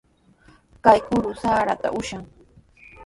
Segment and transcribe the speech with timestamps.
[0.83, 2.23] Kay kuru saraata ushan.